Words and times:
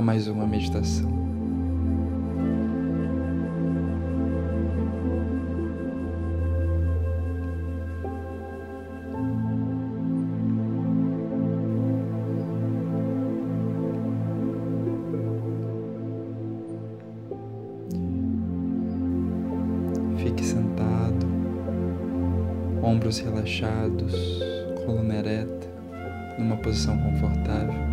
a 0.00 0.02
mais 0.02 0.26
uma 0.28 0.46
meditação. 0.46 1.10
Fique 20.16 20.42
sentado, 20.42 21.26
ombros 22.82 23.18
relaxados, 23.18 24.14
coluna 24.86 25.16
ereta, 25.16 25.68
numa 26.38 26.56
posição 26.56 26.96
confortável. 26.96 27.89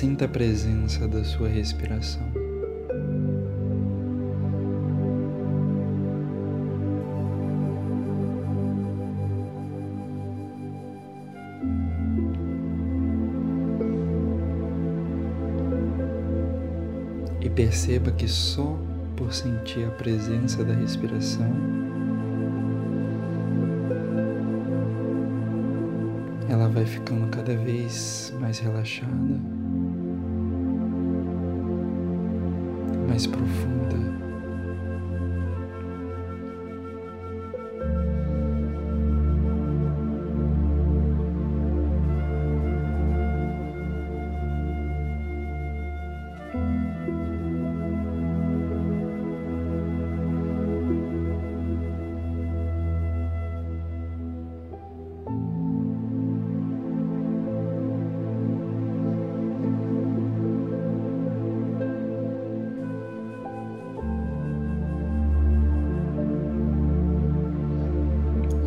Sinta 0.00 0.24
a 0.24 0.28
presença 0.28 1.06
da 1.06 1.22
sua 1.22 1.46
respiração. 1.46 2.26
E 17.42 17.50
perceba 17.50 18.10
que 18.10 18.26
só 18.26 18.78
por 19.14 19.34
sentir 19.34 19.84
a 19.84 19.90
presença 19.90 20.64
da 20.64 20.72
respiração, 20.72 21.89
vai 26.70 26.84
ficando 26.84 27.28
cada 27.28 27.56
vez 27.56 28.32
mais 28.40 28.58
relaxada. 28.58 29.40
mais 33.10 33.26
profunda. 33.26 34.29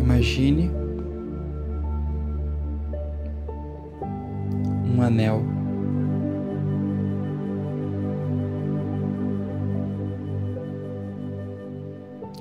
Imagine 0.00 0.70
um 4.86 5.02
anel 5.02 5.42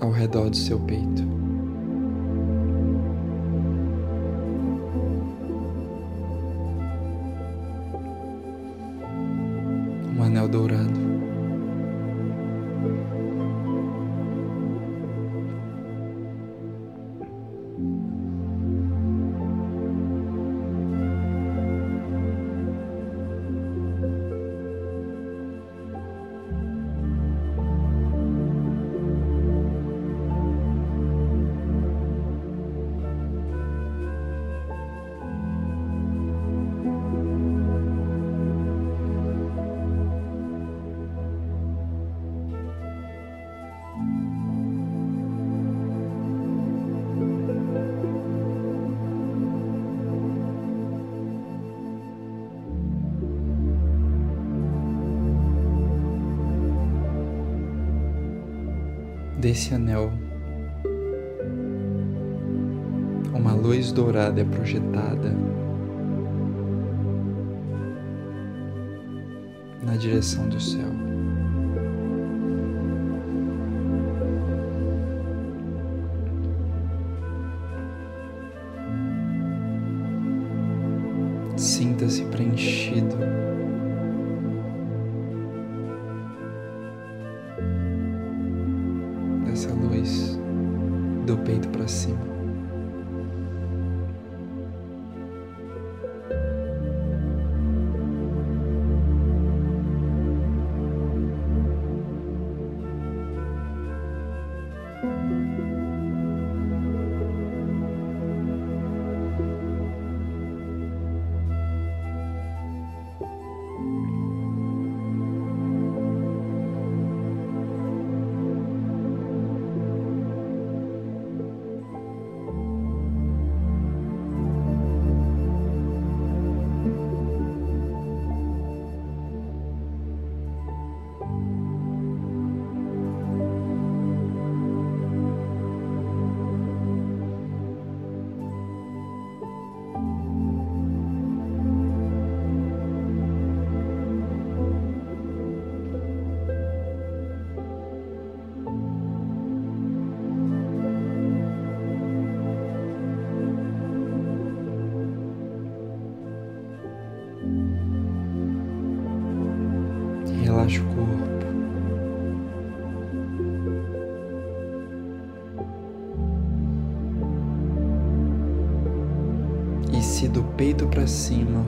ao 0.00 0.10
redor 0.10 0.50
do 0.50 0.56
seu 0.56 0.78
peito. 0.80 1.22
Um 10.14 10.22
anel 10.22 10.48
dourado. 10.48 11.05
Desse 59.46 59.72
anel, 59.72 60.12
uma 63.32 63.52
luz 63.52 63.92
dourada 63.92 64.40
é 64.40 64.44
projetada 64.44 65.32
na 69.84 69.96
direção 69.96 70.48
do 70.48 70.60
céu. 70.60 70.90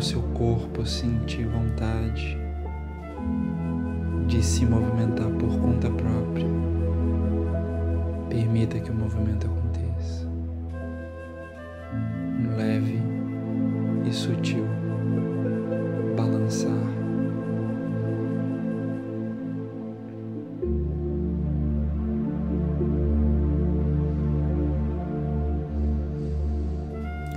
Seu 0.00 0.22
corpo 0.34 0.86
sentir 0.86 1.46
vontade 1.46 2.38
de 4.26 4.42
se 4.42 4.64
movimentar 4.64 5.28
por 5.30 5.58
conta 5.58 5.90
própria. 5.90 6.46
Permita 8.28 8.78
que 8.78 8.90
o 8.90 8.94
movimento 8.94 9.46
aconteça. 9.46 10.26
Um 12.38 12.56
leve 12.56 13.02
e 14.06 14.12
sutil 14.12 14.64
balançar. 16.16 16.70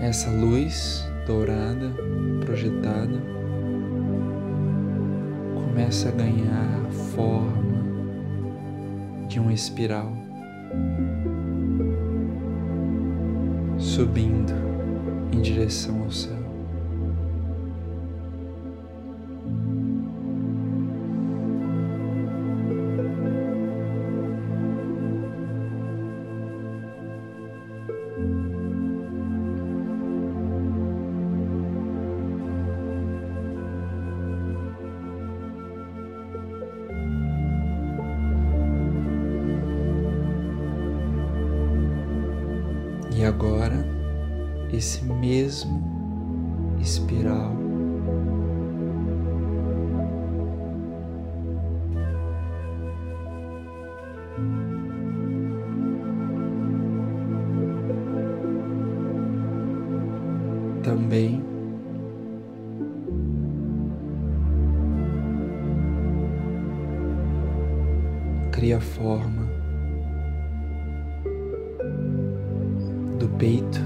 Essa 0.01 0.29
luz 0.31 1.10
dourada 1.25 1.91
projetada 2.45 3.21
começa 5.53 6.09
a 6.09 6.11
ganhar 6.11 6.91
forma 7.13 7.81
de 9.27 9.39
uma 9.39 9.53
espiral 9.53 10.11
subindo 13.77 14.53
em 15.31 15.41
direção 15.41 16.03
ao 16.03 16.11
céu. 16.11 16.40
Também 60.81 61.43
cria 68.51 68.79
forma 68.79 69.47
do 73.19 73.27
peito 73.37 73.79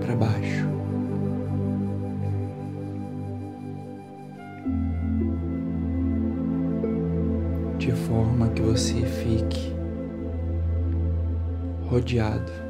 para 0.00 0.16
baixo. 0.16 0.64
De 7.78 7.92
forma 7.92 8.48
que 8.48 8.62
você 8.62 9.02
fique 9.02 9.74
rodeado 11.88 12.63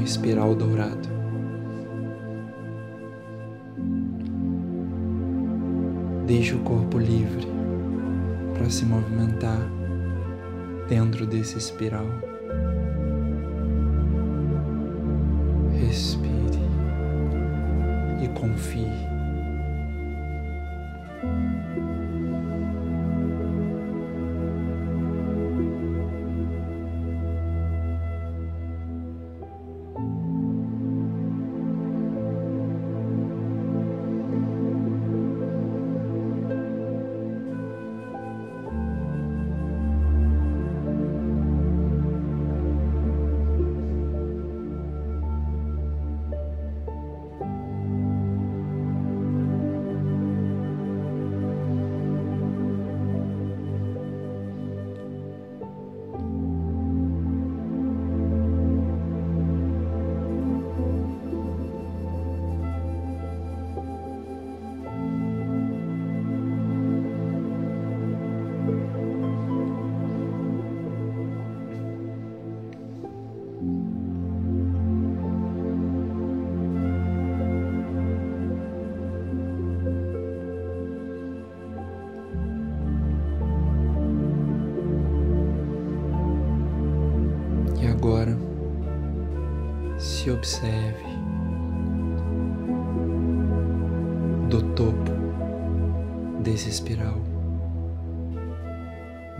um 0.00 0.04
espiral 0.04 0.54
dourado. 0.54 1.08
Deixe 6.26 6.54
o 6.54 6.60
corpo 6.60 6.98
livre 6.98 7.46
para 8.54 8.70
se 8.70 8.86
movimentar 8.86 9.60
dentro 10.88 11.26
desse 11.26 11.58
espiral. 11.58 12.06
Respire 15.78 16.30
e 18.22 18.28
confie. 18.28 19.19
Se 90.20 90.30
observe 90.30 91.06
do 94.50 94.60
topo 94.74 95.12
desse 96.42 96.68
espiral, 96.68 97.18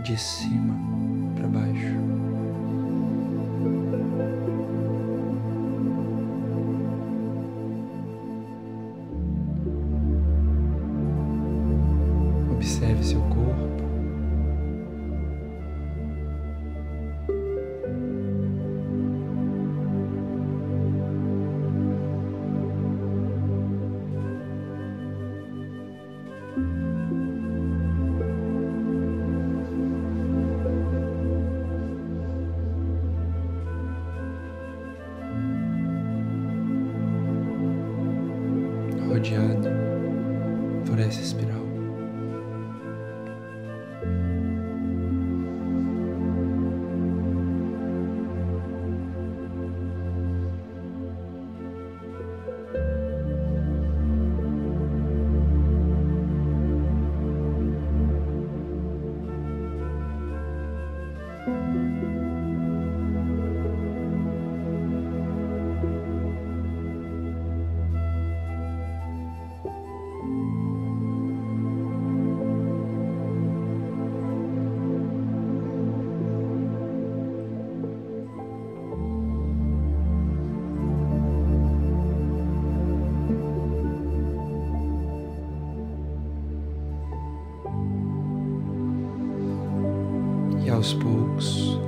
de 0.03 0.17
cima 0.17 0.75
para 1.35 1.47
baixo. 1.49 2.20
Aos 90.81 90.93
poucos. 90.95 91.79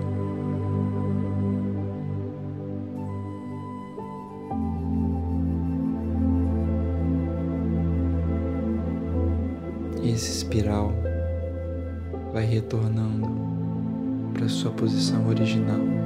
Esse 10.04 10.32
espiral 10.32 10.94
vai 12.32 12.46
retornando 12.46 13.28
para 14.32 14.48
sua 14.48 14.72
posição 14.72 15.28
original. 15.28 16.03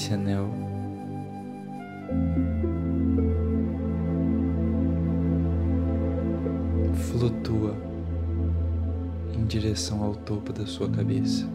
Esse 0.00 0.14
anel 0.14 0.48
flutua 6.94 7.76
em 9.36 9.44
direção 9.44 10.02
ao 10.02 10.14
topo 10.14 10.54
da 10.54 10.64
sua 10.64 10.88
cabeça. 10.88 11.46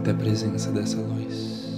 Sinta 0.00 0.12
a 0.12 0.14
presença 0.14 0.72
dessa 0.72 0.96
luz. 0.96 1.68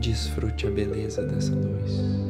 Desfrute 0.00 0.66
a 0.66 0.70
beleza 0.70 1.22
dessa 1.26 1.54
luz. 1.54 2.29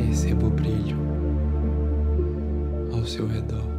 Perceba 0.00 0.46
o 0.46 0.50
brilho 0.50 0.96
ao 2.90 3.04
seu 3.04 3.26
redor. 3.26 3.69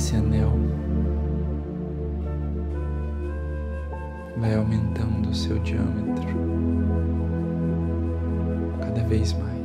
Esse 0.00 0.16
anel 0.16 0.50
vai 4.38 4.54
aumentando 4.54 5.28
o 5.28 5.34
seu 5.34 5.58
diâmetro 5.58 6.34
cada 8.80 9.02
vez 9.04 9.34
mais. 9.34 9.59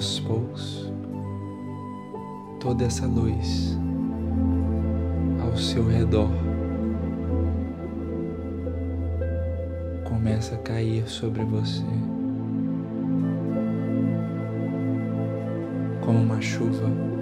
Aos 0.00 0.18
poucos, 0.20 0.90
toda 2.58 2.86
essa 2.86 3.06
luz 3.06 3.78
ao 5.42 5.54
seu 5.58 5.86
redor 5.86 6.30
começa 10.08 10.54
a 10.54 10.58
cair 10.58 11.06
sobre 11.06 11.44
você 11.44 11.84
como 16.02 16.18
uma 16.18 16.40
chuva. 16.40 17.19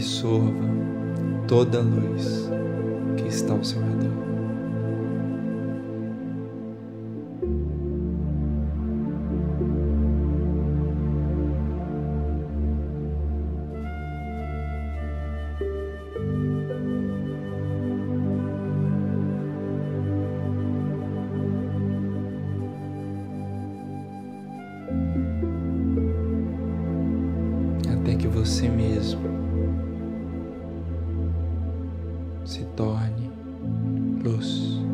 Absorva 0.00 0.50
toda 1.46 1.80
a 1.80 1.82
luz 1.82 2.48
que 3.18 3.28
está 3.28 3.52
ao 3.52 3.62
seu 3.62 3.82
redor. 3.82 4.29
Se 32.60 32.66
torne 32.76 33.30
luz. 34.22 34.89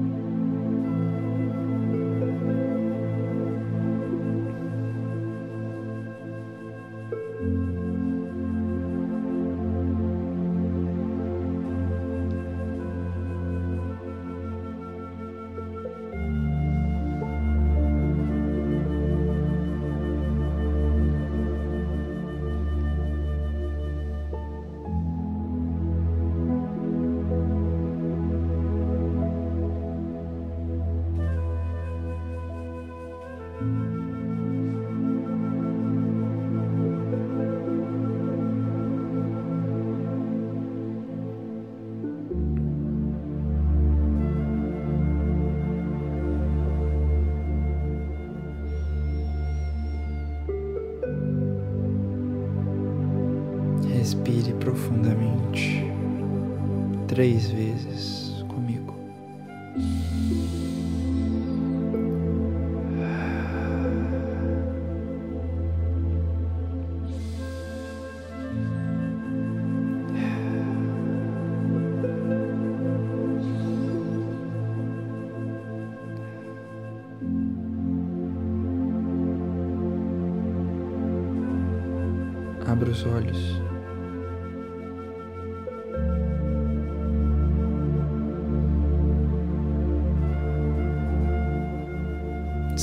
Três 57.16 57.50
vezes 57.50 58.44
comigo. 58.46 58.94
Abra 82.66 82.90
os 82.90 83.07
olhos. 83.07 83.65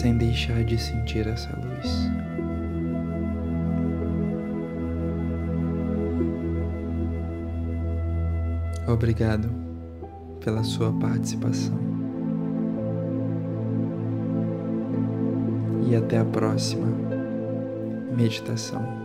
Sem 0.03 0.17
deixar 0.17 0.65
de 0.65 0.77
sentir 0.77 1.25
essa 1.27 1.49
luz. 1.55 2.11
Obrigado 8.85 9.49
pela 10.43 10.61
sua 10.61 10.91
participação. 10.91 11.79
E 15.89 15.95
até 15.95 16.17
a 16.17 16.25
próxima 16.25 16.87
meditação. 18.13 19.02